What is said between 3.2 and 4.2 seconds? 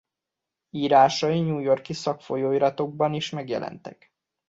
megjelentek.